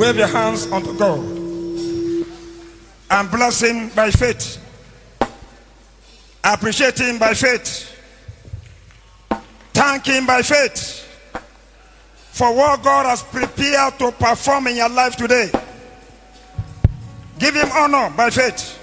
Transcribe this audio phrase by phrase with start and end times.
[0.00, 1.20] Wave your hands unto God
[3.10, 4.56] and bless Him by faith.
[6.42, 7.94] Appreciate Him by faith.
[9.74, 11.06] Thank Him by faith
[12.32, 15.50] for what God has prepared to perform in your life today.
[17.38, 18.78] Give Him honor by faith.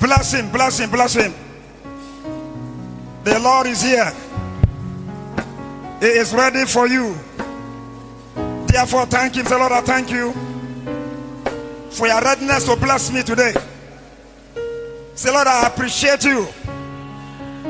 [0.00, 1.32] Bless Him, bless Him, bless Him.
[3.22, 4.12] The Lord is here,
[6.00, 7.16] He is ready for you.
[8.78, 9.44] Therefore, thank Him.
[9.44, 10.32] Say, Lord, I thank you
[11.90, 13.52] for your readiness to bless me today.
[15.16, 16.44] Say, Lord, I appreciate you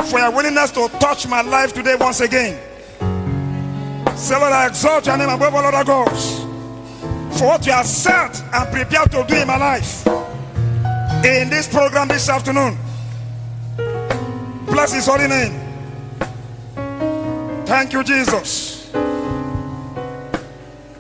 [0.04, 2.60] for your willingness to touch my life today once again.
[4.18, 6.40] Say, Lord, I exalt your name above all other gods
[7.38, 10.06] for what you have said and prepared to do in my life
[11.24, 12.76] in this program this afternoon.
[14.66, 15.58] Bless his holy name.
[17.64, 18.77] Thank you, Jesus.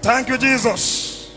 [0.08, 1.36] Thank you, Jesus.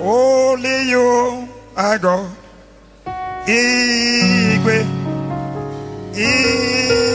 [0.00, 2.30] Only you are God.
[3.44, 4.80] Igwe.
[6.14, 7.13] Igwe.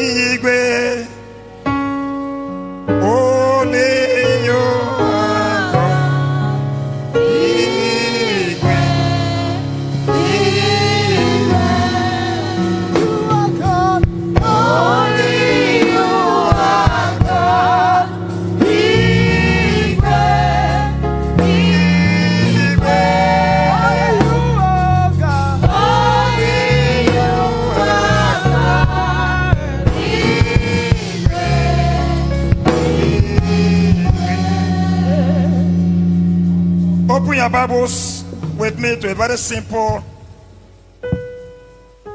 [37.51, 38.23] Bibles
[38.59, 40.03] with me to a very simple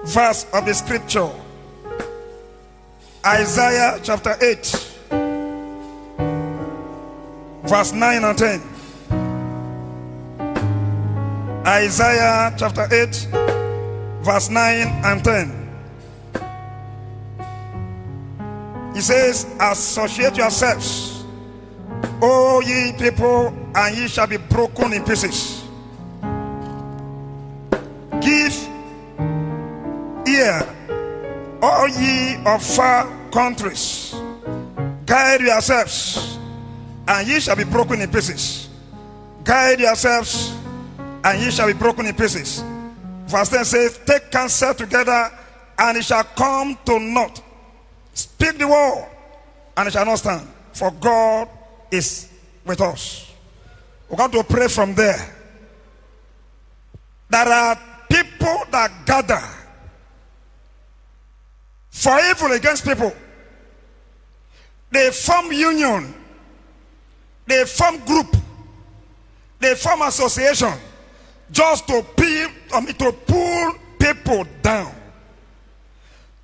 [0.04, 1.28] verse of the scripture.
[3.26, 4.94] Isaiah chapter 8,
[7.64, 8.62] verse 9 and 10.
[11.66, 13.28] Isaiah chapter 8,
[14.22, 15.64] verse 9 and 10.
[18.94, 21.24] He says, Associate yourselves,
[22.22, 25.64] O ye people, and ye shall be broken in pieces.
[28.20, 28.54] Give
[30.26, 30.62] ear,
[31.60, 34.14] all ye of far countries,
[35.04, 36.38] guide yourselves,
[37.06, 38.68] and ye shall be broken in pieces.
[39.42, 40.56] Guide yourselves,
[41.24, 42.62] and ye shall be broken in pieces.
[43.26, 45.30] Verse 10 says, Take counsel together,
[45.78, 47.42] and it shall come to naught.
[48.14, 49.08] Speak the word,
[49.76, 50.48] and it shall not stand.
[50.72, 51.48] For God
[51.90, 52.30] is
[52.64, 53.33] with us.
[54.08, 55.34] We're going to pray from there.
[57.30, 57.78] There are
[58.08, 59.42] people that gather
[61.90, 63.12] for evil against people.
[64.90, 66.14] They form union.
[67.46, 68.36] They form group.
[69.58, 70.74] They form association
[71.50, 72.02] just to
[72.98, 74.94] to pull people down.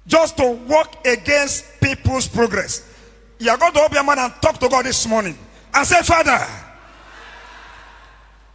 [0.07, 2.87] Just to work against people's progress.
[3.39, 5.39] You are going to open your mouth and talk to God this morning
[5.73, 6.47] and say, Father.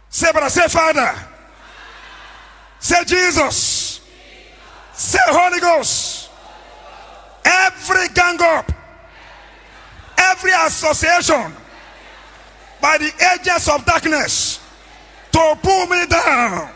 [0.08, 1.14] Say, brother, say, Father.
[2.78, 4.00] Say, Jesus.
[4.92, 6.30] Say, Holy Ghost.
[7.44, 8.72] Every gang up,
[10.18, 11.52] every association
[12.80, 14.58] by the agents of darkness
[15.30, 16.70] to pull me down.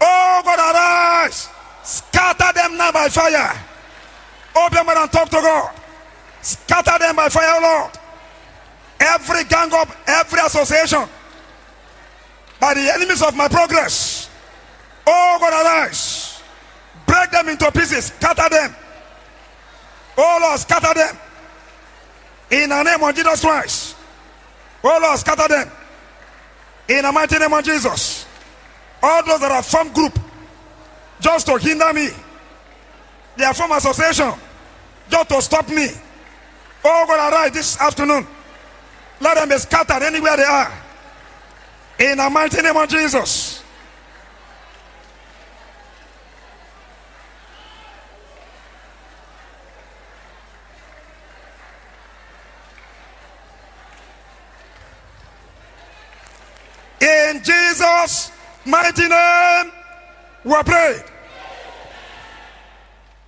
[0.00, 1.48] Oh, God, arise.
[1.82, 3.60] Scatter them now by fire.
[4.56, 5.74] Open mouth and talk to God.
[6.42, 7.90] Scatter them by fire, Lord.
[9.00, 11.08] Every gang up, every association
[12.60, 14.30] by the enemies of my progress.
[15.06, 16.42] Oh God, arise.
[17.06, 18.06] Break them into pieces.
[18.06, 18.74] Scatter them.
[20.16, 21.18] Oh Lord, scatter them.
[22.50, 23.96] In the name of Jesus Christ.
[24.82, 25.70] Oh Lord, scatter them.
[26.88, 28.26] In the mighty name of Jesus.
[29.02, 30.18] All those that are formed group
[31.20, 32.08] just to hinder me.
[33.36, 34.32] They are from association
[35.10, 35.88] just to stop me.
[36.84, 38.26] Oh God, arise this afternoon.
[39.20, 40.83] Let them be scattered anywhere they are.
[41.98, 43.62] In the mighty name of Jesus.
[57.00, 58.32] In Jesus'
[58.64, 59.72] mighty name,
[60.44, 61.02] we pray.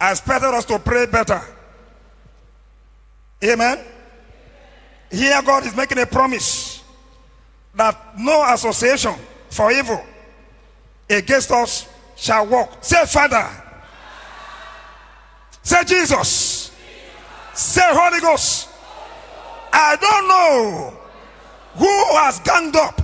[0.00, 1.40] I expected us to pray better.
[3.44, 3.78] Amen.
[5.10, 6.65] Here, God is making a promise
[7.76, 9.14] that no association
[9.50, 10.02] for evil
[11.08, 12.82] against us shall walk.
[12.82, 13.48] Say, Father.
[15.62, 16.72] Say, Jesus.
[17.54, 18.68] Say, Holy Ghost.
[19.72, 20.96] I don't know
[21.74, 23.02] who has ganged up.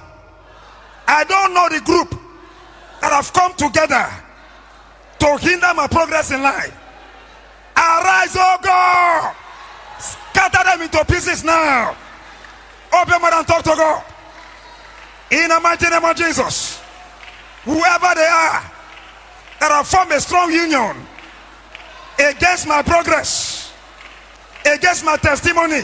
[1.07, 2.19] I don't know the group
[3.01, 4.09] that have come together
[5.19, 6.79] to hinder my progress in life.
[7.77, 9.35] Arise, oh God.
[9.99, 11.97] Scatter them into pieces now.
[12.95, 14.05] Open mouth and talk to God.
[15.32, 16.81] In the mighty name of Jesus.
[17.64, 18.70] Whoever they are
[19.61, 21.06] that have formed a strong union
[22.19, 23.73] against my progress,
[24.67, 25.81] against my testimony,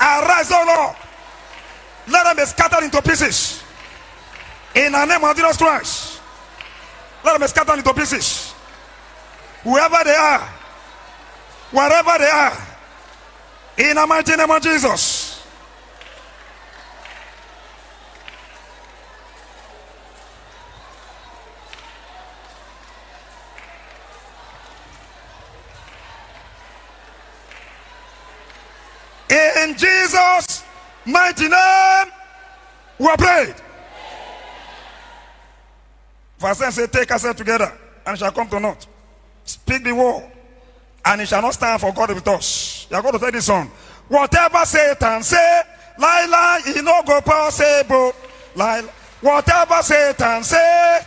[0.00, 0.96] arise, oh Lord.
[2.08, 3.62] Let them be scattered into pieces.
[4.74, 6.20] In the name of Jesus Christ.
[7.24, 8.52] Let them be scattered into pieces.
[9.62, 10.48] Whoever they are,
[11.70, 12.66] wherever they are,
[13.78, 15.28] in the mighty name of Jesus.
[29.30, 29.36] In
[29.78, 30.64] Jesus'
[31.06, 32.12] mighty name,
[32.98, 33.54] we are prayed.
[36.38, 37.72] Verse 10 say, Take us together,
[38.04, 38.86] and it shall come to naught.
[39.44, 40.30] Speak the word,
[41.04, 42.86] and it shall not stand for God with us.
[42.90, 43.70] You are going to take this song.
[44.08, 45.62] Whatever Satan say,
[45.98, 48.12] lie, lie, he no go possible.
[48.54, 48.82] Lie,
[49.20, 51.00] whatever Satan say,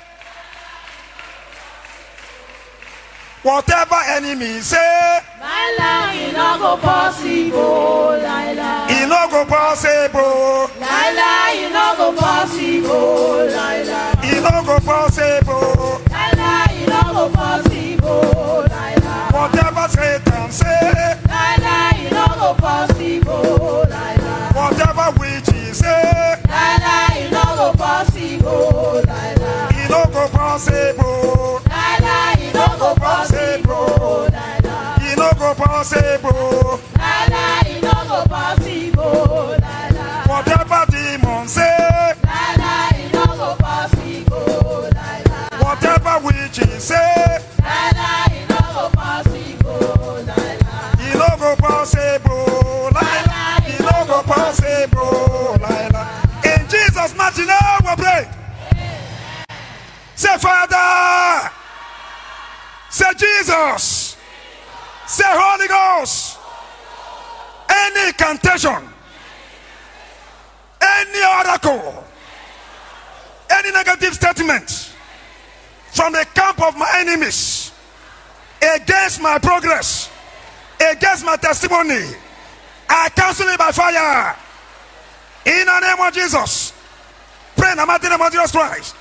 [3.44, 8.18] whatever enemy say, Laila, e no go possible.
[8.22, 10.70] Laila, it no go possible.
[10.80, 13.48] Laila, e no go possible.
[13.50, 16.02] Laila, It no go possible.
[16.12, 18.66] Laila, e no go possible.
[18.70, 23.81] Laila, Whatever Satan say, Laila, e no go possible.
[79.22, 80.10] Against my progress,
[80.80, 82.16] against my testimony,
[82.90, 84.36] I cancel it by fire.
[85.46, 86.74] In the name of Jesus.
[87.56, 88.96] Pray in the mighty name of Jesus Christ.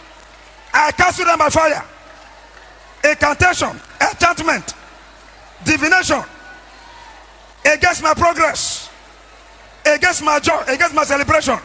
[0.72, 1.84] I cancel them by fire.
[3.05, 4.75] Incantation, enchantment,
[5.64, 6.23] divination
[7.64, 8.90] against my progress,
[9.87, 11.58] against my joy, against my celebration.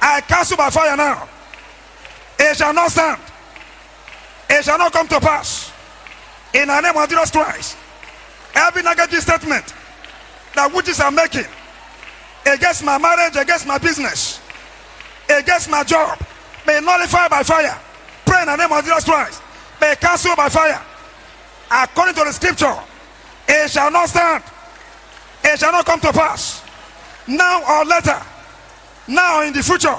[0.00, 1.28] I cancel by fire now.
[2.38, 3.20] It shall not stand.
[4.50, 5.71] It shall not come to pass.
[6.54, 7.76] In the name of Jesus Christ.
[8.54, 9.74] Every negative statement
[10.54, 11.46] that witches are making
[12.46, 14.40] against my marriage, against my business,
[15.30, 16.18] against my job,
[16.66, 17.78] may nullify by fire.
[18.26, 19.42] Pray in the name of Jesus Christ.
[19.80, 20.80] May cancel by fire.
[21.70, 22.76] According to the scripture,
[23.48, 24.44] it shall not stand.
[25.44, 26.62] It shall not come to pass.
[27.26, 28.20] Now or later.
[29.08, 29.96] Now or in the future.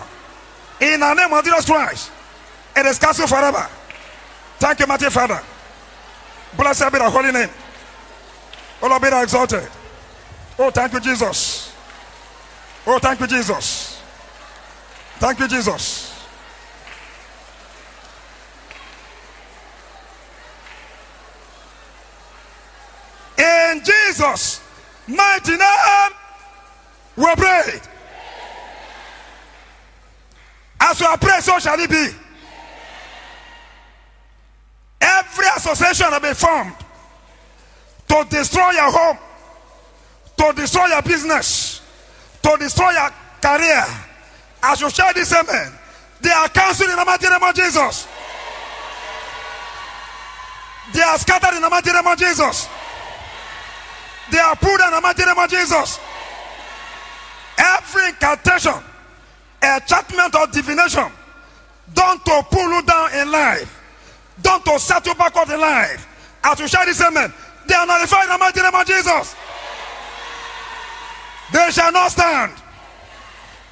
[0.79, 2.11] In the name of Jesus Christ.
[2.75, 3.67] It is cancelled forever.
[4.59, 5.41] Thank you, mighty Father.
[6.57, 7.49] Blessed be the holy name.
[8.81, 9.67] Oh Lord, be exalted.
[10.59, 11.73] Oh, thank you, Jesus.
[12.85, 14.01] Oh, thank you, Jesus.
[15.17, 16.13] Thank you, Jesus.
[23.37, 24.61] In Jesus'
[25.07, 26.11] mighty name,
[27.15, 27.79] we pray.
[30.79, 32.07] As we are praying, so shall it be.
[35.01, 36.75] Every association have been formed
[38.07, 39.17] to destroy your home,
[40.37, 41.81] to destroy your business,
[42.41, 43.09] to destroy your
[43.41, 43.85] career.
[44.61, 45.73] As you share this amen,
[46.21, 48.07] they are cancelled in the mighty name of Jesus.
[50.93, 52.67] They are scattered in the mighty name of Jesus.
[54.31, 55.99] They are put in the mighty name of Jesus.
[57.57, 58.75] Every incantation,
[59.61, 61.11] enchantment, or divination
[61.93, 63.82] done to pull you down in life,
[64.41, 66.07] done to set you backward in life.
[66.43, 67.33] As you share this amen,
[67.67, 69.35] they are nullified in the mighty name of Jesus.
[71.53, 72.53] They shall not stand.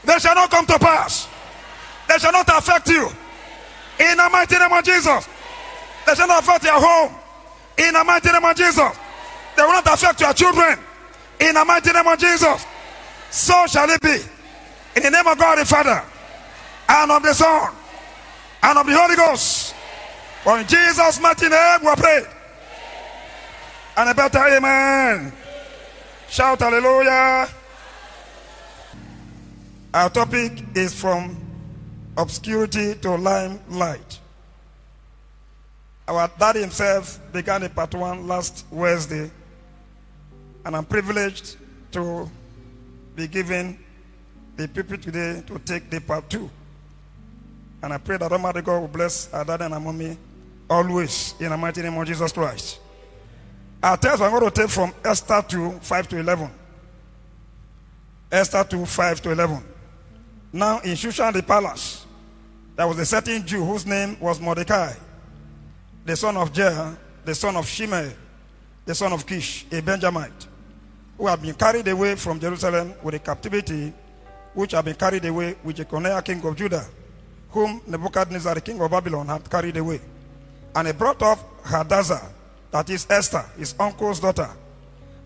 [0.04, 1.28] They shall not come to pass.
[2.08, 3.10] They shall not affect you.
[4.00, 5.28] In the mighty name of Jesus.
[6.06, 7.16] They shall not affect your home.
[7.78, 8.98] In the mighty name of Jesus.
[9.56, 10.80] They will not affect your children.
[11.40, 12.66] In the mighty name of Jesus.
[13.32, 14.20] So shall it be.
[14.96, 16.04] In the name of God the Father,
[16.90, 17.74] and of the Son,
[18.62, 19.74] and of the Holy Ghost.
[20.44, 22.24] For in Jesus' mighty name we pray.
[23.96, 25.32] And a better amen.
[26.30, 27.48] Shout hallelujah.
[29.94, 31.38] Our topic is from
[32.18, 34.20] obscurity to limelight.
[36.08, 39.30] Our daddy himself began the part one last Wednesday,
[40.66, 41.58] and I'm privileged
[41.92, 42.30] to
[43.16, 43.78] be given
[44.58, 46.50] the people today to take the part two.
[47.84, 50.18] And I pray that Almighty God will bless our daddy and our mommy
[50.72, 52.80] always in the mighty name of Jesus Christ.
[53.84, 56.50] Our text I'm going to take from Esther 2 5 to 11.
[58.32, 59.64] Esther 2 5 to 11.
[60.54, 62.06] Now in Shushan the palace,
[62.78, 64.94] there was a certain Jew whose name was Mordecai,
[66.06, 68.14] the son of Jair, the son of Shimei,
[68.86, 70.48] the son of Kish, a Benjamite,
[71.18, 73.92] who had been carried away from Jerusalem with a captivity
[74.54, 76.86] which had been carried away with Jeconiah king of Judah,
[77.50, 80.00] whom Nebuchadnezzar king of Babylon had carried away.
[80.76, 82.32] And he brought up Hadassah,
[82.72, 84.50] that is Esther, his uncle's daughter,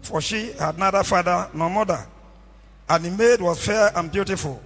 [0.02, 2.06] for she had neither father nor mother.
[2.90, 4.62] And the maid was fair and beautiful,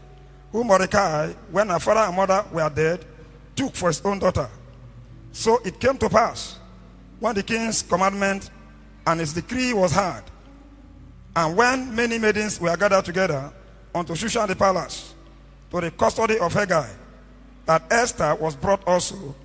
[0.52, 3.06] whom Mordecai, when her father and mother were dead,
[3.56, 4.50] took for his own daughter.
[5.32, 6.58] So it came to pass,
[7.20, 8.50] when the king's commandment
[9.06, 10.24] and his decree was heard,
[11.36, 13.52] and when many maidens were gathered together
[13.94, 15.14] unto Shushan the palace,
[15.72, 16.90] to the custody of Hegai,
[17.66, 19.36] that Esther was brought also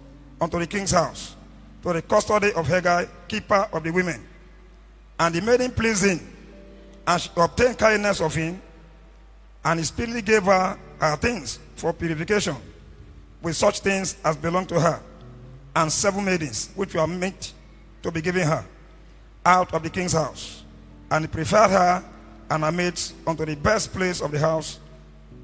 [0.41, 1.37] unto the king's house,
[1.83, 4.25] to the custody of Hegai, keeper of the women.
[5.19, 6.21] And he made him pleasing,
[7.07, 8.61] and she obtained kindness of him,
[9.65, 12.57] and he speedily gave her her things for purification,
[13.43, 15.01] with such things as belonged to her,
[15.77, 17.53] and seven maidens, which were meant
[18.03, 18.65] to be given her,
[19.45, 20.63] out of the king's house.
[21.11, 22.05] And he preferred her
[22.51, 24.79] and her maids unto the best place of the house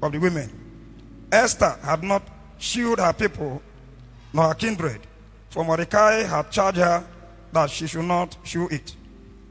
[0.01, 0.49] of the women.
[1.31, 2.23] Esther had not
[2.57, 3.61] shewed her people
[4.33, 5.01] nor her kindred,
[5.49, 7.03] for Mordecai had charged her
[7.51, 8.95] that she should not shew it.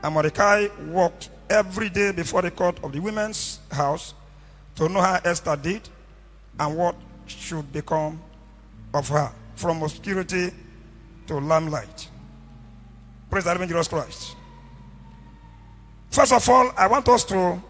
[0.02, 4.14] And Mordecai walked every day before the court of the women's house
[4.76, 5.88] to know how Esther did
[6.58, 6.96] and what
[7.26, 8.20] should become
[8.94, 10.50] of her from obscurity
[11.26, 12.08] to limelight.
[13.30, 14.36] Praise the living Jesus Christ.
[16.10, 17.62] First of all, I want us to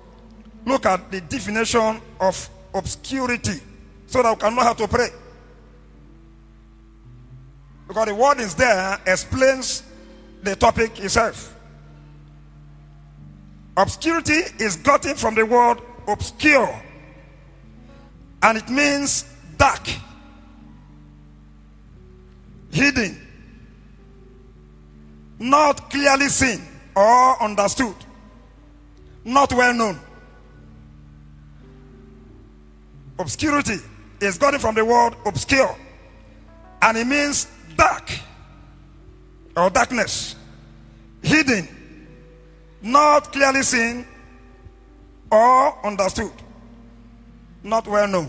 [0.64, 3.60] look at the definition of obscurity
[4.06, 5.08] so that we can know how to pray.
[7.90, 9.82] Because the word is there explains
[10.44, 11.52] the topic itself.
[13.76, 16.72] Obscurity is gotten from the word obscure,
[18.44, 19.24] and it means
[19.56, 19.88] dark,
[22.70, 23.26] hidden,
[25.40, 26.62] not clearly seen
[26.94, 27.96] or understood,
[29.24, 29.98] not well known.
[33.18, 33.78] Obscurity
[34.20, 35.76] is gotten from the word obscure,
[36.82, 37.48] and it means
[37.80, 38.12] dark
[39.56, 40.36] or darkness,
[41.22, 41.66] hidden,
[42.82, 44.06] not clearly seen
[45.30, 46.32] or understood,
[47.64, 48.28] not well known.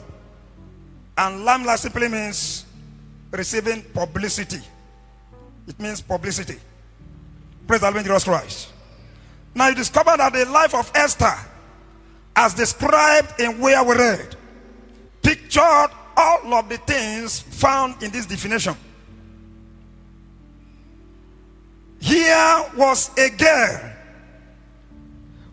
[1.17, 2.65] And limelight simply means
[3.29, 4.62] receiving publicity.
[5.67, 6.58] It means publicity.
[7.67, 8.70] Praise the Lord Jesus Christ.
[9.53, 11.36] Now you discover that the life of Esther,
[12.36, 14.36] as described in where we read,
[15.22, 18.75] pictured all of the things found in this definition.
[22.41, 23.91] Here was a girl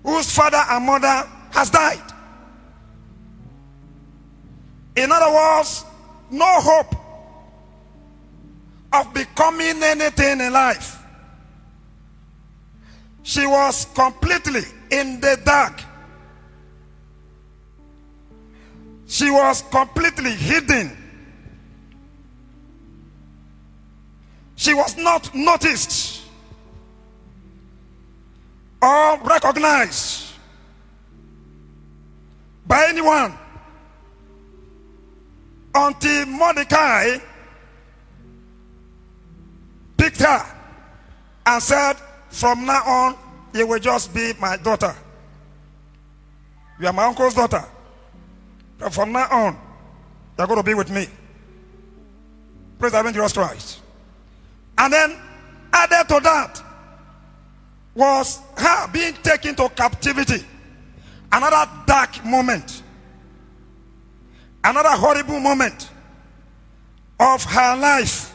[0.02, 2.12] whose father and mother has died.
[4.96, 5.84] In other words,
[6.30, 6.94] no hope
[8.92, 10.96] of becoming anything in life.
[13.22, 15.82] She was completely in the dark.
[19.06, 20.96] She was completely hidden.
[24.56, 26.17] She was not noticed
[28.80, 30.34] or recognized
[32.66, 33.36] by anyone
[35.74, 37.18] until Mordecai
[39.96, 40.46] picked her
[41.46, 41.94] and said,
[42.30, 43.16] From now on,
[43.54, 44.94] you will just be my daughter.
[46.80, 47.64] You are my uncle's daughter.
[48.78, 49.58] But from now on,
[50.36, 51.08] you're going to be with me.
[52.78, 53.80] Praise the Lord Jesus Christ.
[54.76, 55.16] And then
[55.72, 56.62] added to that
[57.98, 60.46] was her being taken to captivity.
[61.32, 62.84] Another dark moment.
[64.62, 65.90] Another horrible moment
[67.18, 68.32] of her life.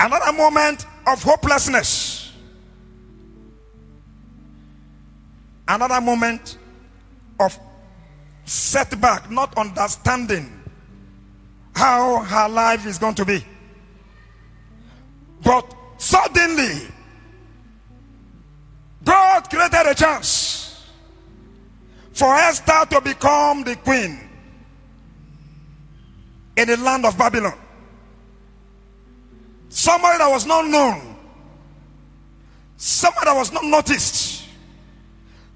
[0.00, 2.32] Another moment of hopelessness.
[5.68, 6.58] Another moment
[7.38, 7.56] of
[8.44, 10.52] setback, not understanding
[11.72, 13.44] how her life is going to be.
[15.44, 16.88] But suddenly,
[19.06, 20.84] God created a chance
[22.12, 24.28] for Esther to become the queen
[26.56, 27.54] in the land of Babylon.
[29.68, 31.16] Somebody that was not known,
[32.76, 34.44] somebody that was not noticed,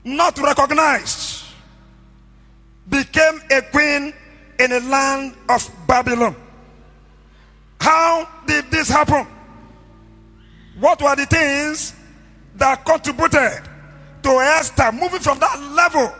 [0.04, 1.44] not recognized,
[2.88, 4.14] became a queen
[4.60, 6.36] in the land of Babylon.
[7.80, 9.26] How did this happen?
[10.78, 11.94] What were the things
[12.60, 13.62] that contributed
[14.22, 16.14] to Esther moving from that level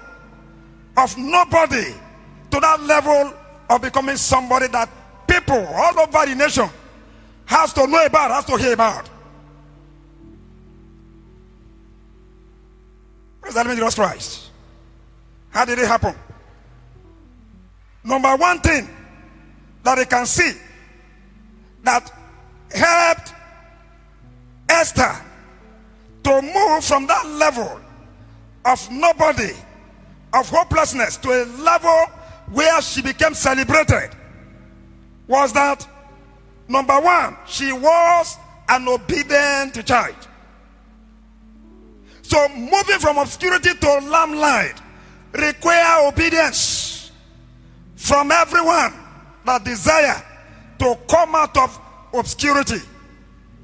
[0.97, 1.95] of nobody
[2.51, 3.33] to that level
[3.69, 4.89] of becoming somebody that
[5.29, 6.69] people all over the nation
[7.45, 9.09] has to know about, has to hear about?
[13.41, 14.51] Praise the Jesus Christ.
[15.51, 16.15] How did it happen?
[18.03, 18.89] Number one thing
[19.83, 20.53] that they can see
[21.83, 22.11] that
[22.73, 23.35] helped
[24.69, 25.30] Esther
[26.25, 27.81] to move from that level
[28.65, 29.53] of nobody,
[30.35, 32.07] of hopelessness, to a level
[32.53, 34.11] where she became celebrated
[35.27, 35.87] was that
[36.69, 38.37] number one, she was
[38.69, 40.17] an obedient child.
[42.23, 44.81] So moving from obscurity to limelight
[45.33, 47.11] require obedience
[47.97, 48.95] from everyone
[49.45, 50.23] that desire
[50.79, 51.81] to come out of
[52.13, 52.79] obscurity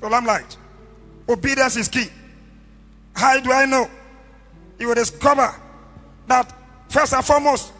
[0.00, 0.56] to limelight.
[1.28, 2.06] Obedience is key.
[3.16, 3.90] How do I know?
[4.78, 5.52] You will discover
[6.28, 6.52] that
[6.88, 7.72] first and foremost,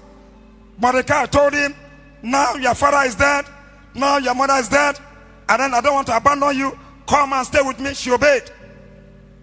[0.79, 1.75] Mordecai told him,
[2.23, 3.45] Now your father is dead,
[3.95, 4.99] now your mother is dead,
[5.49, 6.79] and then I don't want to abandon you.
[7.07, 7.95] Come and stay with me.
[7.95, 8.51] She obeyed.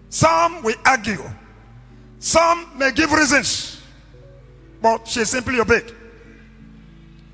[0.10, 1.24] Some will argue,
[2.20, 3.82] some may give reasons,
[4.82, 5.94] but she simply obeyed.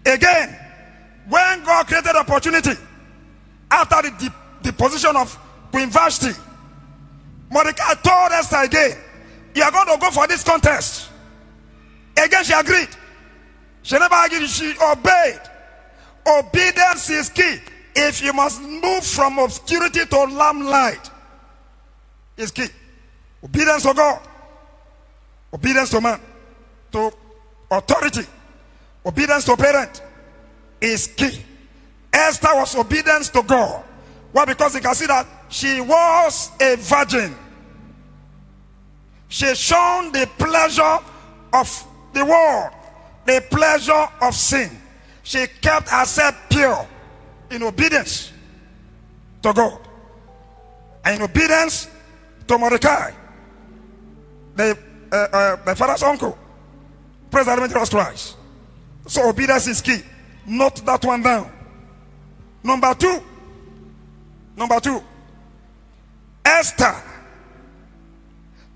[0.05, 0.57] Again,
[1.29, 2.71] when God created opportunity
[3.71, 4.33] after the,
[4.63, 5.37] the position of
[5.71, 6.31] Queen Vashti,
[7.51, 8.97] Mordecai told Esther again,
[9.55, 11.09] You are going to go for this contest.
[12.17, 12.89] Again, she agreed.
[13.81, 15.39] She never argued, she obeyed.
[16.27, 17.57] Obedience is key.
[17.95, 21.09] If you must move from obscurity to limelight,
[22.37, 22.67] is key.
[23.43, 24.21] Obedience to God,
[25.53, 26.19] obedience to man,
[26.91, 27.11] to
[27.71, 28.27] authority,
[29.05, 30.01] obedience to parent
[30.81, 31.43] is key.
[32.11, 33.83] Esther was obedience to God.
[34.31, 34.45] Why?
[34.45, 37.35] Because you can see that she was a virgin.
[39.27, 40.99] She shown the pleasure
[41.53, 42.71] of the world,
[43.25, 44.69] the pleasure of sin.
[45.23, 46.87] She kept herself pure
[47.51, 48.31] in obedience
[49.41, 49.79] to God
[51.03, 51.87] and in obedience
[52.47, 53.11] to Mordecai,
[54.55, 54.77] the,
[55.11, 56.37] uh, uh, the father's uncle.
[57.31, 58.35] Lord Jesus Christ.
[59.07, 60.01] So obedience is key.
[60.45, 61.51] Note that one down.
[62.63, 63.21] Number two.
[64.57, 65.01] Number two.
[66.45, 66.95] Esther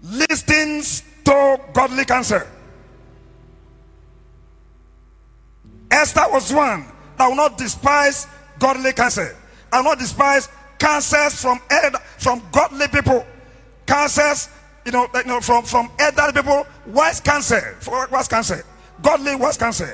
[0.02, 2.41] listens to godly counsel.
[5.89, 6.86] Esther was one
[7.17, 8.28] that will not despise
[8.60, 9.30] godly counsel.
[9.71, 10.49] I will not despise
[10.80, 11.60] counsels from
[12.17, 13.26] from godly people.
[13.86, 14.49] Counsels,
[14.86, 17.62] you know, you know from, from elderly people, wise counsel.
[18.12, 18.60] Wise counsel.
[19.02, 19.89] Godly wise counsel.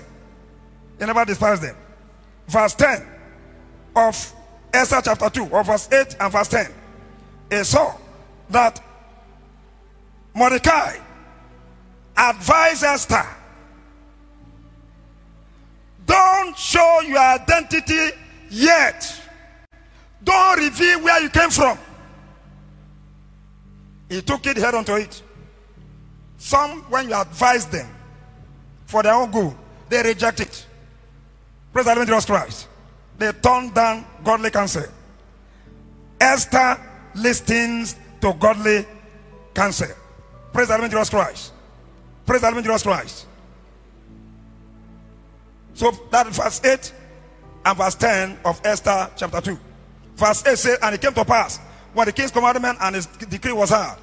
[0.99, 1.75] You never despise them.
[2.47, 3.05] Verse 10
[3.95, 4.33] of
[4.73, 6.71] Esther chapter 2, or verse 8 and verse 10.
[7.63, 7.95] Saw
[8.49, 8.81] that
[10.33, 10.97] Mordecai
[12.15, 13.25] advised Esther
[16.09, 18.17] don't show your identity
[18.49, 19.21] yet.
[20.23, 21.77] Don't reveal where you came from.
[24.09, 25.21] He took it head onto it.
[26.39, 27.87] Some, when you advise them
[28.87, 29.53] for their own good,
[29.87, 30.65] they reject it.
[31.71, 32.67] Praise the Lord Jesus Christ.
[33.19, 34.85] They turn down godly counsel.
[36.19, 36.79] Esther
[37.15, 38.85] listens to godly
[39.53, 39.87] counsel.
[40.53, 41.53] Praise the Lord Jesus Christ.
[42.25, 43.25] Praise the Lord Jesus Christ.
[45.73, 46.93] So that verse 8
[47.65, 49.59] and verse 10 of Esther chapter 2.
[50.15, 51.59] Verse 8 says, And it came to pass
[51.93, 53.97] when the king's commandment and his decree was heard,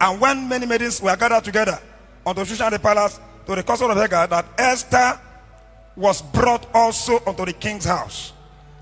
[0.00, 1.78] and when many maidens were gathered together
[2.26, 5.18] unto Shushan the palace to the castle of Hegai, that Esther
[5.96, 8.32] was brought also unto the king's house,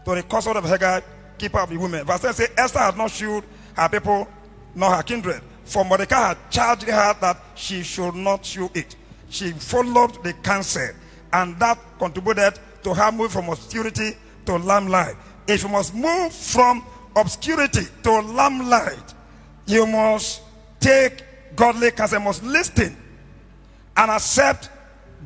[0.04, 1.02] to the castle of Hegai,
[1.38, 2.04] keeper of the women.
[2.04, 3.44] Verse 10 says, Esther had not shewed
[3.76, 4.28] her people
[4.74, 8.96] nor her kindred, for Mordecai had charged her that she should not shew it.
[9.28, 10.90] She followed the counsel,
[11.32, 15.16] and that contributed to her move from obscurity to limelight.
[15.46, 16.84] If you must move from
[17.16, 19.14] obscurity to limelight,
[19.66, 20.42] you must
[20.80, 21.22] take
[21.56, 22.96] godly counsel, you must listen
[23.96, 24.70] and accept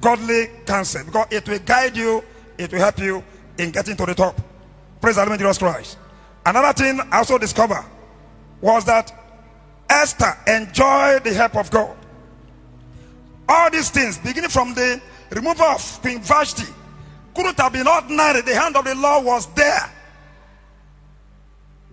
[0.00, 2.22] godly counsel because it will guide you,
[2.58, 3.24] it will help you
[3.58, 4.40] in getting to the top.
[5.00, 5.98] Praise the Lord Jesus Christ.
[6.44, 7.84] Another thing I also discovered
[8.60, 9.12] was that
[9.88, 11.96] Esther enjoyed the help of God.
[13.48, 16.66] All these things, beginning from the removal of Queen Vashti,
[17.34, 18.40] couldn't have been ordinary.
[18.40, 19.92] The hand of the Lord was there.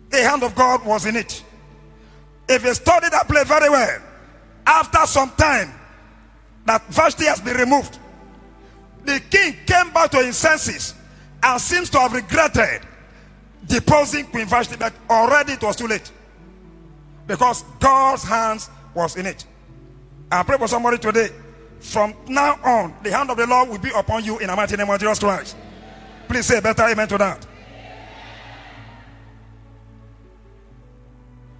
[0.09, 1.43] The hand of God was in it.
[2.47, 4.01] If you study that play very well,
[4.65, 5.71] after some time
[6.65, 7.99] that Vashti has been removed,
[9.05, 10.93] the king came back to his senses
[11.41, 12.81] and seems to have regretted
[13.67, 16.11] deposing Queen Vashti, but already it was too late
[17.27, 19.45] because God's hands was in it.
[20.31, 21.29] I pray for somebody today.
[21.79, 24.77] From now on, the hand of the Lord will be upon you in the mighty
[24.77, 25.57] name of Jesus Christ.
[26.27, 27.45] Please say a better amen to that.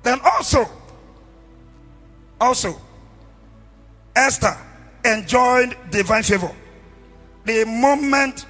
[0.02, 0.66] Then also,
[2.40, 2.82] also,
[4.16, 4.58] Esther
[5.06, 6.52] enjoyed divine favor.
[7.46, 8.46] The moment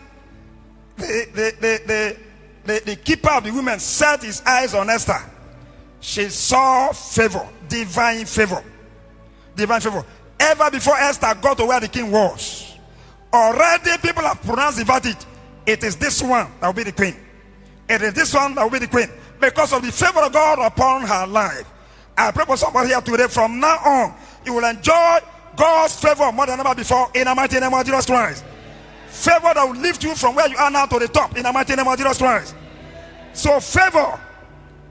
[0.98, 2.18] the, the, the, the,
[2.66, 5.20] the, the keeper of the women set his eyes on Esther,
[6.04, 8.62] she saw favor, divine favor.
[9.56, 10.06] Divine favor.
[10.38, 12.78] Ever before Esther got to where the king was,
[13.32, 15.26] already people have pronounced the verdict.
[15.66, 17.16] It is this one that will be the queen.
[17.88, 19.08] It is this one that will be the queen.
[19.40, 21.72] Because of the favor of God upon her life.
[22.18, 23.28] I pray for somebody here today.
[23.28, 24.14] From now on,
[24.46, 25.20] you will enjoy
[25.56, 28.44] God's favor more than ever before in the mighty name of Jesus Christ.
[29.08, 31.54] Favor that will lift you from where you are now to the top in the
[31.54, 32.56] mighty name of Jesus Christ.
[33.32, 34.20] So, favor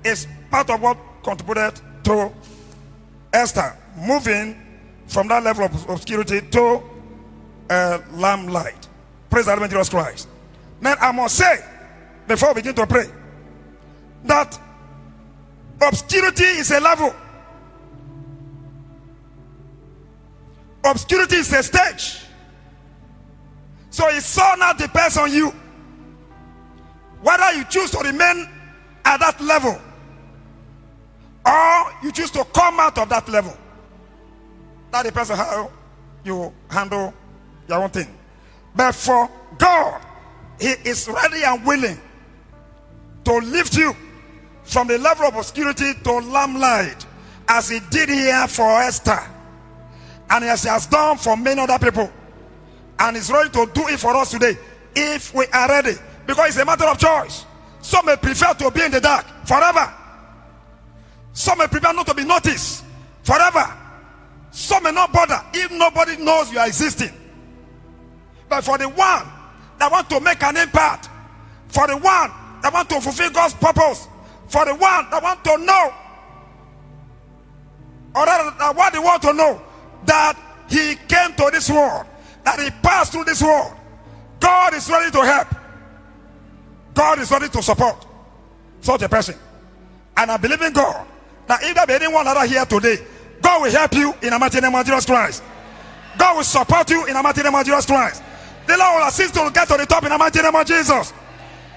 [0.04, 2.32] is part of what contributed to
[3.32, 4.60] Esther moving
[5.06, 6.82] from that level of obscurity to
[7.70, 8.88] uh, lamplight.
[9.30, 10.28] Praise the Lord Jesus Christ.
[10.80, 11.64] Then I must say,
[12.26, 13.06] before we begin to pray,
[14.24, 14.58] that
[15.80, 17.14] obscurity is a level.
[20.84, 22.20] Obscurity is a stage.
[23.90, 25.50] So it all now depends on you.
[27.22, 28.48] Whether you choose to remain
[29.04, 29.80] at that level
[31.44, 33.56] or you choose to come out of that level.
[34.90, 35.70] That depends on how
[36.24, 37.14] you handle
[37.68, 38.08] your own thing.
[38.74, 40.02] But for God,
[40.60, 42.00] He is ready and willing
[43.24, 43.94] to lift you
[44.64, 47.06] from the level of obscurity to lamplight
[47.48, 49.20] as He did here for Esther
[50.30, 52.10] and as He has done for many other people.
[52.98, 54.56] And He's ready to do it for us today
[54.94, 55.94] if we are ready
[56.26, 57.46] because it's a matter of choice.
[57.80, 59.92] Some may prefer to be in the dark forever,
[61.32, 62.84] some may prefer not to be noticed
[63.22, 63.64] forever.
[64.50, 67.10] Some may not bother if nobody knows you are existing.
[68.48, 69.26] But for the one
[69.78, 71.08] that want to make an impact,
[71.68, 72.30] for the one
[72.62, 74.08] that want to fulfill God's purpose,
[74.48, 75.94] for the one that want to know,
[78.14, 79.62] or rather that what they want to know,
[80.04, 82.04] that he came to this world,
[82.44, 83.72] that he passed through this world.
[84.38, 85.48] God is ready to help.
[86.92, 88.04] God is ready to support
[88.82, 89.36] such a person.
[90.14, 91.06] And I believe in God
[91.46, 92.98] that if there be anyone that are here today
[93.42, 95.42] God will help you in the mighty name of Jesus Christ.
[96.16, 98.22] God will support you in the mighty name of Jesus Christ.
[98.66, 100.64] The Lord will assist you to get to the top in the mighty name of
[100.64, 101.12] Jesus.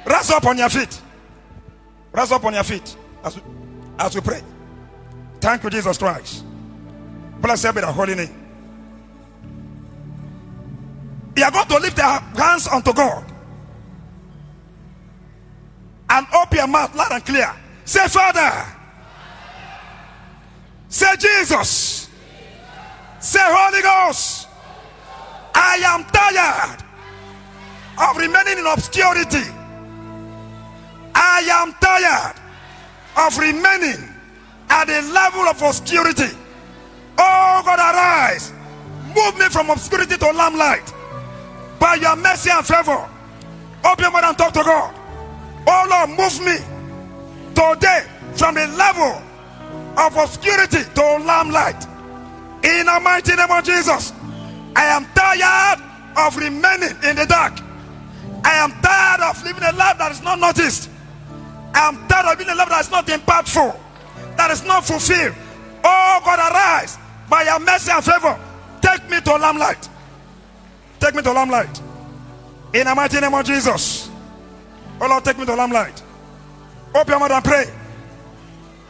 [0.06, 1.02] Rise up on your feet.
[2.12, 3.42] Rise up on your feet as we,
[3.98, 4.42] as we pray.
[5.42, 6.46] Thank you, Jesus Christ.
[7.42, 8.42] Blessed be the holy name.
[11.36, 13.26] We are going to lift our hands unto God
[16.10, 17.52] and open your mouth loud and clear.
[17.84, 18.75] Say, Father.
[20.96, 22.10] Say Jesus.
[23.20, 24.48] Say Holy Ghost.
[25.54, 26.82] I am tired
[28.00, 29.44] of remaining in obscurity.
[31.14, 32.40] I am tired
[33.18, 34.08] of remaining
[34.70, 36.34] at the level of obscurity.
[37.18, 38.54] Oh God, arise.
[39.14, 40.94] Move me from obscurity to lamplight.
[41.78, 43.06] By your mercy and favor.
[43.84, 44.96] Open your mouth and talk to God.
[45.68, 46.56] Oh Lord, move me
[47.54, 49.22] today from the level
[49.98, 51.84] of obscurity to lamplight.
[52.64, 54.12] In the mighty name of Jesus,
[54.76, 55.82] I am tired
[56.18, 57.60] of remaining in the dark.
[58.44, 60.90] I am tired of living a life that is not noticed.
[61.74, 63.80] I am tired of living a life that is not impactful,
[64.38, 65.36] that is not fulfilled.
[65.84, 66.98] Oh God, arise
[67.30, 68.40] by your mercy and favor.
[68.82, 69.90] Take me to lamplight.
[71.00, 71.82] Take me to lamplight.
[72.74, 74.10] In the mighty name of Jesus.
[75.00, 76.02] Oh Lord, take me to lamplight.
[76.94, 77.85] Open your mouth and pray.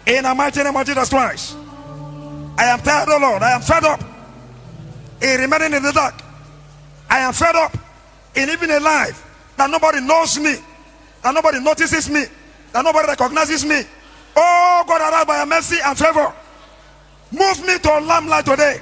[0.05, 1.57] In the mighty name of Jesus Christ.
[2.57, 3.41] I am tired, oh Lord.
[3.41, 4.01] I am fed up
[5.21, 6.15] in remaining in the dark.
[7.09, 7.75] I am fed up
[8.35, 9.25] in living a life
[9.57, 10.55] that nobody knows me,
[11.23, 12.25] that nobody notices me,
[12.71, 13.81] that nobody recognizes me.
[14.35, 16.33] Oh God, arise by your mercy and favor.
[17.31, 18.81] Move me to a lamplight today.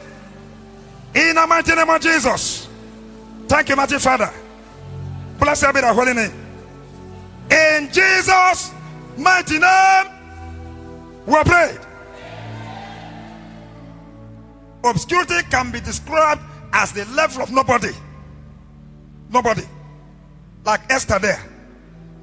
[1.15, 2.67] In the mighty name of Jesus.
[3.47, 4.31] thank you, mighty Father.
[5.39, 6.33] Blessed be the holy name.
[7.51, 8.71] In Jesus'
[9.17, 10.05] mighty name,
[11.25, 11.77] we pray.
[14.83, 16.41] Obscurity can be described
[16.73, 17.91] as the level of nobody.
[19.29, 19.63] Nobody.
[20.65, 21.43] Like Esther there.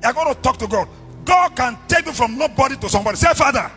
[0.02, 0.88] You're going to talk to God.
[1.24, 3.16] God can take you from nobody to somebody.
[3.16, 3.70] Say, Father.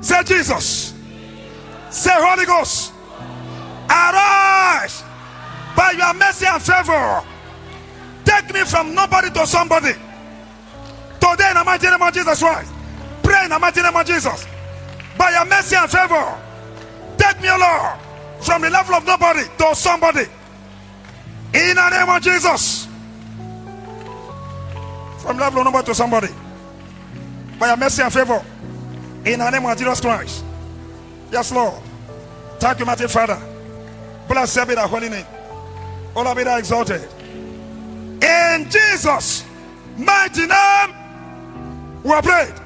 [0.00, 0.94] Say, Jesus.
[1.90, 2.92] Say, Holy Ghost.
[3.90, 5.04] Arise
[5.76, 7.22] by your mercy and favor.
[8.24, 9.92] Take me from nobody to somebody.
[11.20, 12.72] Today, in the mighty name of Jesus Christ.
[13.32, 14.46] Pray in the mighty name of Jesus.
[15.16, 16.38] By your mercy and favor.
[17.16, 17.98] Take me, Lord,
[18.42, 20.26] from the level of nobody to somebody.
[21.54, 22.86] In the name of Jesus.
[25.16, 26.28] From level of nobody to somebody.
[27.58, 28.44] By your mercy and favor.
[29.24, 30.44] In the name of Jesus Christ.
[31.30, 31.82] Yes, Lord.
[32.58, 33.40] Thank you, mighty Father.
[34.28, 35.26] Blessed be the holy name.
[36.14, 37.00] All of be thou exalted.
[38.22, 39.42] In Jesus'
[39.96, 40.94] mighty name,
[42.04, 42.61] we are prayed.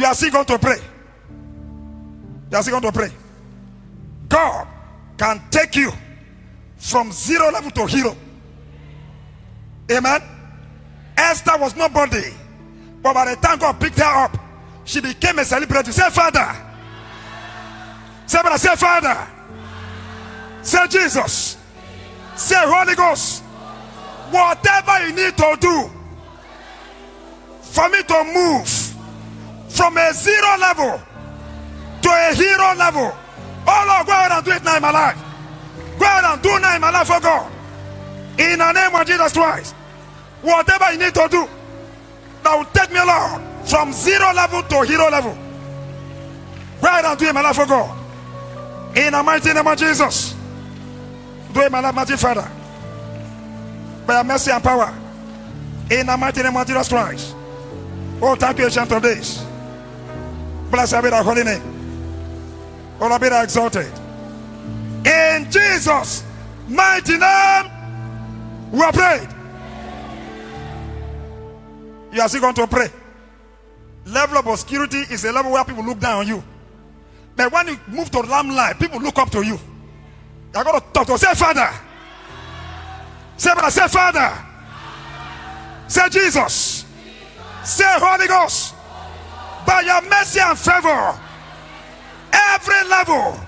[0.00, 0.78] You are still going to pray.
[2.50, 3.10] You are still going to pray.
[4.30, 4.66] God
[5.18, 5.92] can take you
[6.78, 8.16] from zero level to hero.
[9.92, 10.22] Amen.
[11.18, 12.32] Esther was nobody,
[13.02, 14.38] but by the time God picked her up,
[14.86, 15.92] she became a celebrity.
[15.92, 16.56] Say, Father.
[18.24, 19.28] Say, brother, say, Father.
[20.62, 21.58] Say, Jesus.
[22.36, 23.42] Say, Holy Ghost.
[24.30, 25.90] Whatever you need to do
[27.60, 28.89] for me to move
[29.70, 31.00] from a zero level
[32.02, 33.16] to a hero level.
[33.66, 35.18] Oh Lord, go ahead and do it now in my life.
[35.98, 37.50] Go ahead and do now in my life for God.
[38.38, 39.74] In the name of Jesus Christ.
[40.42, 41.48] Whatever you need to do
[42.42, 45.36] that will take me, Lord, from zero level to hero level.
[46.80, 47.96] Go ahead and do it in my life for God.
[48.96, 50.34] In the mighty name of Jesus.
[51.52, 52.50] Do it in my life, mighty Father.
[54.06, 54.94] By your mercy and power.
[55.90, 57.36] In the mighty name of Jesus Christ.
[58.22, 59.44] Oh, thank you, ancient of days.
[60.70, 61.62] Blessed be thy holy name.
[63.00, 63.90] Oh, be thou exalted.
[65.04, 66.22] In Jesus'
[66.68, 67.70] mighty name,
[68.70, 69.28] we are prayed.
[72.12, 72.88] You are still going to pray.
[74.06, 76.42] Level of obscurity is a level where people look down on you.
[77.36, 79.58] But when you move to limelight, people look up to you.
[80.54, 81.70] You're going to talk to say, Father.
[83.36, 84.46] Say, brother, say, Father.
[85.88, 86.84] Say, Jesus.
[87.64, 88.74] Say, Holy Ghost.
[89.70, 91.16] By your mercy and favor,
[92.32, 93.38] every level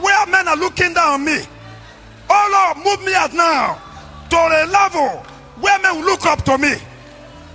[0.00, 1.40] where men are looking down on me,
[2.30, 3.76] oh Lord, move me out now
[4.30, 5.08] to a level
[5.60, 6.74] where men will look up to me.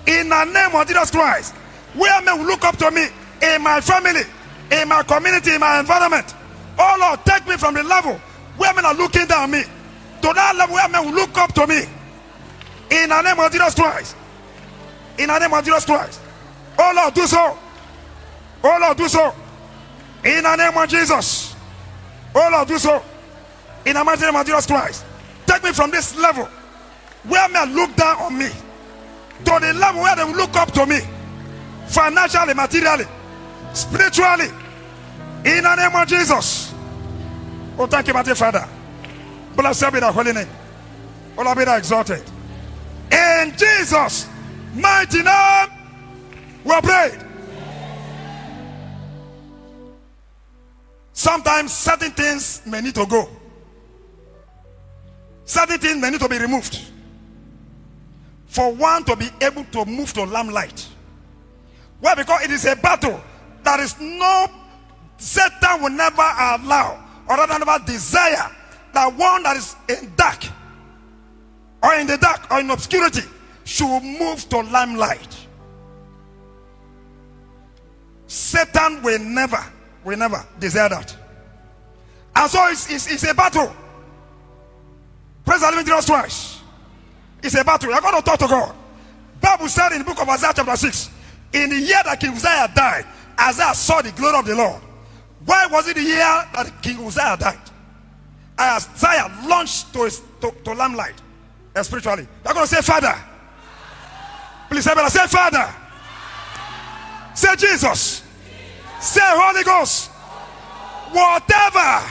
[0.08, 1.56] In the name of Jesus Christ,
[1.94, 3.08] where men will look up to me
[3.42, 4.24] in my family,
[4.72, 6.36] in my community, in my environment.
[6.78, 8.20] Oh Lord, take me from the level
[8.58, 11.54] where men are looking down on me to that level where men will look up
[11.54, 11.86] to me.
[12.92, 14.18] In the name of Jesus Christ.
[15.18, 16.20] In the name of Jesus Christ.
[16.78, 17.58] Oh Lord, do so.
[18.68, 19.32] Oh Lord, do so.
[20.24, 21.56] In the name of Jesus.
[22.34, 23.04] Oh Lord, do so.
[23.86, 25.06] In the mighty name of Jesus Christ.
[25.46, 26.46] Take me from this level
[27.26, 31.00] where men look down on me to the level where they look up to me
[31.86, 33.06] financially, materially,
[33.74, 34.48] spiritually.
[35.46, 36.74] In the name of Jesus.
[37.78, 38.68] Oh, thank you, mighty Father.
[39.56, 40.50] Blessed be the holy name.
[41.38, 42.24] Oh, be thou exalted.
[43.12, 44.28] In Jesus'
[44.74, 45.68] mighty name,
[46.64, 46.82] we are
[51.26, 53.28] Sometimes certain things may need to go.
[55.44, 56.80] Certain things may need to be removed.
[58.46, 60.88] For one to be able to move to limelight.
[62.00, 62.14] Why?
[62.14, 63.20] Because it is a battle.
[63.64, 64.46] There is no
[65.18, 68.52] Satan will never allow or rather never desire
[68.94, 70.46] that one that is in dark
[71.82, 73.22] or in the dark or in obscurity
[73.64, 75.48] should move to limelight.
[78.28, 79.64] Satan will never,
[80.06, 81.18] will never desire that.
[82.36, 83.74] And so it's, it's, it's a battle.
[85.44, 86.60] Praise the living Christ.
[87.42, 87.90] It's a battle.
[87.90, 88.76] You're going to talk to God.
[89.42, 91.10] Bible said in the book of Isaiah chapter 6,
[91.54, 93.06] in the year that King Uzziah died,
[93.40, 94.82] Isaiah saw the glory of the Lord.
[95.46, 97.60] Why was it the year that King Uzziah died?
[98.60, 101.22] Isaiah launched to, his, to, to limelight
[101.76, 102.28] uh, spiritually.
[102.44, 103.16] You're going to say, Father.
[104.70, 105.74] Please say, Father.
[107.36, 108.25] Say, Jesus.
[109.06, 110.12] Say, Holy Ghost.
[111.12, 112.04] Whatever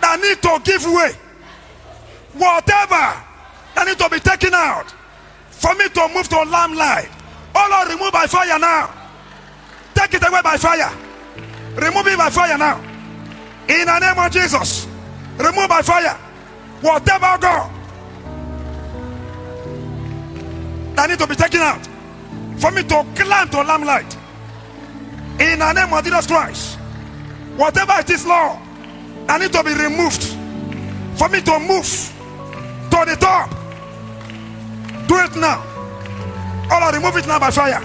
[0.00, 1.12] that need to give way,
[2.34, 3.16] whatever
[3.74, 4.94] that need to be taken out
[5.50, 7.08] for me to move to a limelight.
[7.54, 8.92] Oh Lord, remove by fire now.
[9.94, 10.92] Take it away by fire.
[11.74, 12.78] Remove it by fire now.
[13.68, 14.86] In the name of Jesus.
[15.38, 16.16] Remove by fire.
[16.82, 17.82] Whatever oh God
[20.94, 21.84] that need to be taken out
[22.58, 24.21] for me to climb to lamplight.
[25.40, 26.78] In the name of Jesus Christ.
[27.56, 28.58] Whatever it is, Lord,
[29.28, 30.22] I need to be removed
[31.18, 32.12] for me to move
[32.90, 33.50] to the top.
[35.06, 35.62] Do it now.
[36.70, 37.80] Allah, remove it now by fire.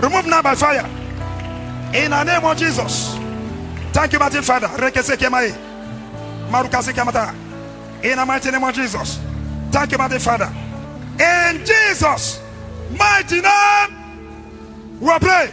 [0.00, 0.86] Remove now by fire.
[1.94, 3.16] In the name of Jesus.
[3.92, 4.68] Thank you, mighty Father.
[8.02, 9.18] In the mighty name of Jesus.
[9.70, 10.52] Thank you, mighty Father.
[11.18, 12.40] In Jesus'
[12.96, 15.52] mighty name, we pray.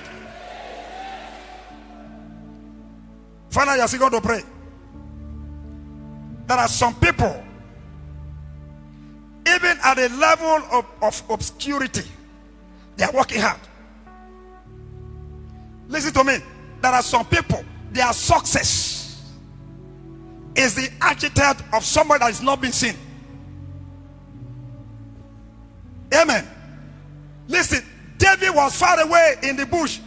[3.58, 4.44] Father, you are still going to pray.
[6.46, 7.44] There are some people,
[9.48, 12.04] even at a level of, of obscurity,
[12.98, 13.60] they are working hard.
[15.88, 16.38] Listen to me.
[16.84, 19.24] There are some people, their success
[20.56, 22.94] is the architect of somebody that is not being seen.
[26.14, 26.48] Amen.
[27.48, 27.84] Listen,
[28.20, 30.00] David was far away in the bush,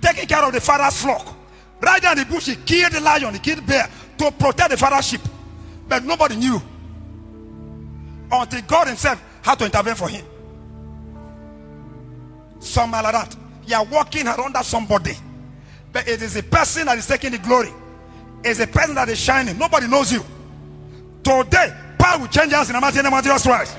[0.00, 1.43] taking care of the father's flock.
[1.84, 4.70] Right there in the bush, he killed the lion, he killed the bear to protect
[4.70, 5.20] the father's sheep.
[5.86, 6.60] But nobody knew
[8.32, 10.24] until God Himself had to intervene for him.
[12.58, 13.36] Something like that.
[13.66, 15.14] You are walking around that somebody,
[15.92, 17.72] but it is a person that is taking the glory.
[18.42, 19.58] It's a person that is shining.
[19.58, 20.24] Nobody knows you.
[21.22, 23.76] Today, power will change us in the mighty name of Jesus Christ.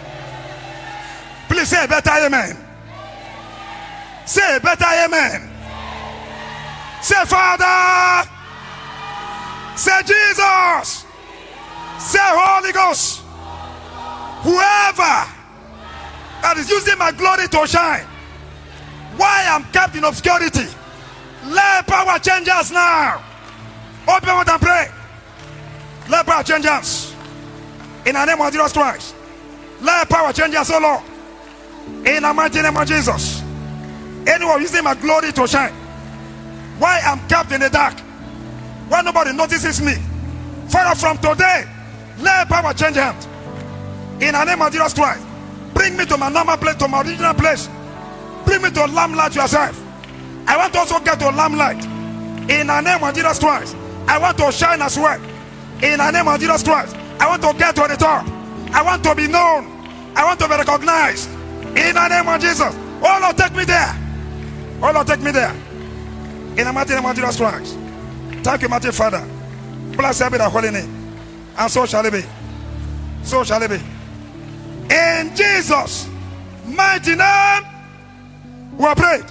[1.47, 2.57] Please say a better amen.
[4.25, 5.54] Say a better amen.
[7.01, 8.29] Say Father.
[9.75, 11.05] Say Jesus.
[11.99, 13.21] Say Holy Ghost.
[14.43, 15.31] Whoever
[16.41, 18.05] that is using my glory to shine.
[19.17, 20.67] Why I'm kept in obscurity.
[21.45, 23.23] Let power change us now.
[24.07, 24.91] Open mouth and pray.
[26.09, 27.15] Let power change us.
[28.05, 29.15] In the name of Jesus Christ.
[29.81, 31.03] Let power change us, oh Lord.
[32.05, 33.41] In the mighty name of Jesus.
[34.27, 35.73] Anyone using my glory to shine.
[36.79, 37.99] Why I'm kept in the dark.
[38.89, 39.93] Why nobody notices me.
[40.69, 41.65] Father, from today,
[42.19, 43.25] let power change hands.
[44.21, 45.25] In the name of Jesus Christ.
[45.73, 47.69] Bring me to my normal place, to my original place.
[48.45, 49.81] Bring me to lamplight yourself.
[50.47, 51.83] I want to also get to lamplight.
[52.49, 53.75] In the name of Jesus Christ.
[54.07, 55.19] I want to shine as well.
[55.81, 56.95] In the name of Jesus Christ.
[57.19, 58.27] I want to get to the top.
[58.71, 59.65] I want to be known.
[60.15, 61.29] I want to be recognized.
[61.75, 62.75] In the name of Jesus.
[63.01, 63.93] Oh Lord, take me there.
[64.81, 65.55] Oh Lord, take me there.
[66.57, 67.77] In the mighty name of Jesus Christ.
[68.43, 69.27] Thank you, mighty Father.
[69.97, 71.17] Blessed be the holy name.
[71.57, 72.23] And so shall it be.
[73.23, 73.75] So shall it be.
[74.93, 76.07] In Jesus'
[76.65, 77.63] mighty name,
[78.77, 79.25] we are prayed.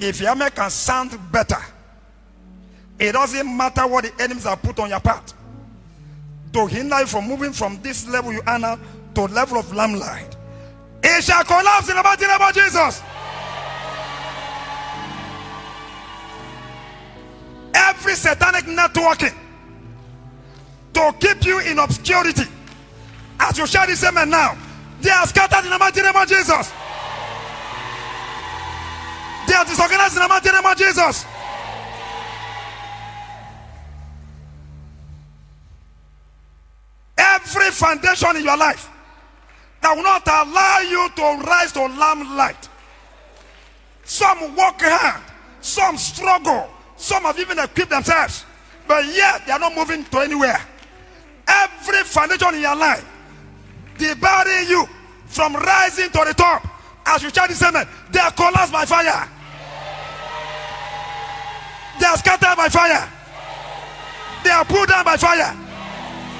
[0.00, 1.62] If your man can sound better,
[2.98, 5.34] it doesn't matter what the enemies are put on your path
[6.52, 8.76] to hinder you from moving from this level you are now
[9.14, 10.36] to the level of lamplight.
[11.02, 13.02] It shall collapse in the mighty name of Jesus.
[18.24, 19.34] Satanic networking
[20.94, 22.48] to keep you in obscurity,
[23.38, 24.56] as you share this amen now,
[25.02, 26.72] they are scattered in the mighty name of Jesus.
[29.46, 31.26] They are disorganized in the mighty name of Jesus.
[37.18, 38.88] Every foundation in your life
[39.82, 42.70] that will not allow you to rise to lamplight.
[44.04, 45.22] Some work hard,
[45.60, 48.44] some struggle, some have even equipped themselves,
[48.86, 50.60] but yet they are not moving to anywhere.
[51.46, 53.04] Every foundation in your life
[53.98, 54.86] they debarring you
[55.26, 56.66] from rising to the top,
[57.06, 59.28] as you shout this amen, they are collapsed by fire.
[62.00, 63.08] They are scattered by fire.
[64.42, 65.56] They are pulled down by fire.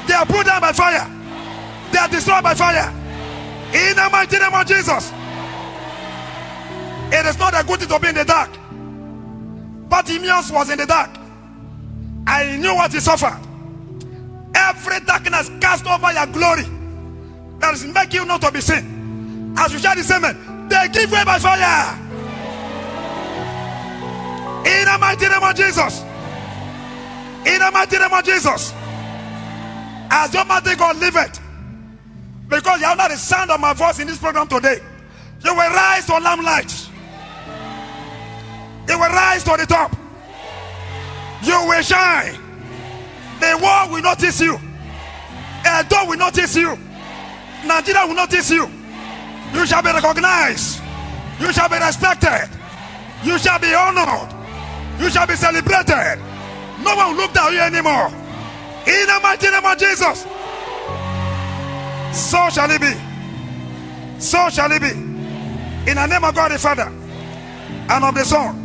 [0.06, 1.10] They are pulled down by fire.
[1.92, 2.90] They are destroyed by fire.
[3.72, 5.12] In the mighty name of Jesus.
[7.12, 8.50] It is not a good thing to be in the dark.
[9.94, 11.08] Bartimaeus was in the dark.
[12.26, 13.38] I knew what he suffered.
[14.52, 16.64] Every darkness cast over your glory
[17.60, 19.54] that is making you not to be seen.
[19.56, 20.22] As you share the same,
[20.68, 21.94] they give way by fire.
[24.66, 26.02] In the mighty name of Jesus.
[27.46, 28.74] In the mighty name of Jesus.
[30.10, 31.40] As your mother God live it.
[32.48, 34.80] Because you have not the sound of my voice in this program today.
[35.44, 36.83] You will rise to lamplight.
[38.88, 39.96] You will rise to the top.
[41.42, 42.40] You will shine.
[43.40, 44.58] The world will notice you.
[45.64, 46.78] Edo will notice you.
[47.66, 48.68] Nigeria will notice you.
[49.52, 50.82] You shall be recognized.
[51.40, 52.48] You shall be respected.
[53.22, 54.32] You shall be honored.
[55.00, 56.18] You shall be celebrated.
[56.82, 58.08] No one will look down you anymore.
[58.86, 60.26] In the mighty name of Jesus.
[62.12, 62.92] So shall it be.
[64.20, 64.90] So shall it be.
[65.90, 66.90] In the name of God the Father,
[67.90, 68.63] and of the Son,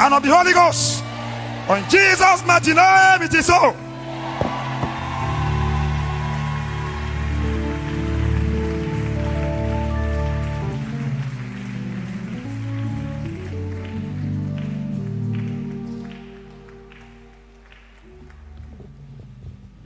[0.00, 1.02] and of the Holy Ghost.
[1.68, 3.74] On Jesus' mighty name, it is so.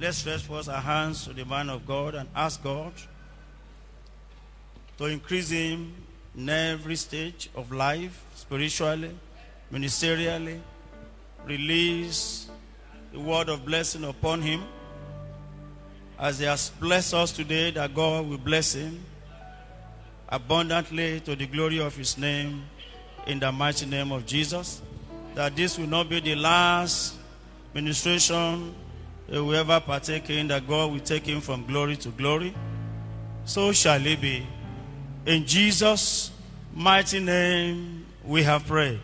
[0.01, 2.93] Let's stretch forth our hands to the man of God and ask God
[4.97, 5.95] to increase him
[6.37, 9.11] in every stage of life, spiritually,
[9.73, 10.61] ministerially.
[11.45, 12.49] Release
[13.13, 14.63] the word of blessing upon him.
[16.19, 19.01] As he has blessed us today, that God will bless him
[20.29, 22.65] abundantly to the glory of his name
[23.27, 24.83] in the mighty name of Jesus.
[25.35, 27.17] That this will not be the last
[27.73, 28.75] ministration
[29.29, 32.55] that we ever partake in, that God will take him from glory to glory.
[33.45, 34.47] So shall it be.
[35.27, 36.31] In Jesus'
[36.75, 39.01] mighty name, we have prayed.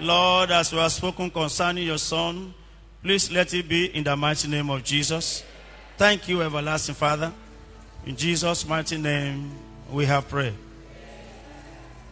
[0.00, 2.54] Lord, as we have spoken concerning your Son,
[3.02, 5.42] please let it be in the mighty name of Jesus.
[5.96, 7.32] Thank you, everlasting Father.
[8.06, 9.50] In Jesus' mighty name,
[9.90, 10.54] we have prayed.